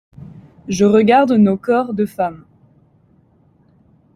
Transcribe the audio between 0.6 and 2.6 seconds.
Je regarde nos corps de femmes.